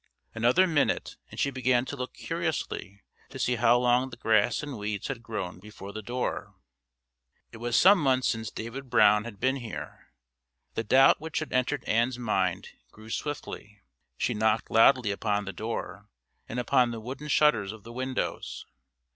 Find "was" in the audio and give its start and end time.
7.57-7.75